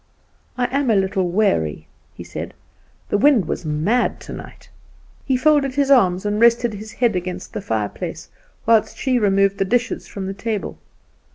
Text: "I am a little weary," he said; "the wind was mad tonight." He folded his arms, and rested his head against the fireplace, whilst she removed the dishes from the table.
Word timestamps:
"I 0.57 0.65
am 0.75 0.89
a 0.89 0.95
little 0.95 1.29
weary," 1.29 1.85
he 2.15 2.23
said; 2.23 2.55
"the 3.09 3.19
wind 3.19 3.45
was 3.47 3.65
mad 3.67 4.19
tonight." 4.19 4.67
He 5.25 5.37
folded 5.37 5.75
his 5.75 5.91
arms, 5.91 6.25
and 6.25 6.39
rested 6.41 6.73
his 6.73 6.93
head 6.93 7.15
against 7.15 7.53
the 7.53 7.61
fireplace, 7.61 8.27
whilst 8.65 8.97
she 8.97 9.19
removed 9.19 9.59
the 9.59 9.63
dishes 9.65 10.07
from 10.07 10.25
the 10.25 10.33
table. 10.33 10.79